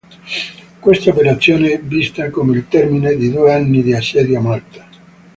Questa 0.79 1.11
operazione 1.11 1.73
è 1.73 1.79
vista 1.79 2.31
come 2.31 2.57
il 2.57 2.67
termine 2.67 3.13
di 3.15 3.29
due 3.29 3.53
anni 3.53 3.83
di 3.83 3.93
assedio 3.93 4.39
a 4.39 4.41
Malta. 4.41 4.89